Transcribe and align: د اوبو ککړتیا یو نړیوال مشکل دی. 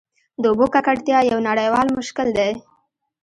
د 0.41 0.43
اوبو 0.51 0.65
ککړتیا 0.73 1.19
یو 1.31 1.39
نړیوال 1.49 1.87
مشکل 1.97 2.27
دی. 2.37 2.51